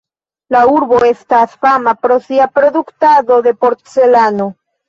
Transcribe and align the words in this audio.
La 0.53 0.61
urbo 0.75 1.01
estas 1.09 1.53
fama 1.67 1.95
pro 2.07 2.19
sia 2.25 2.49
produktado 2.57 3.39
de 3.49 3.55
porcelano. 3.67 4.53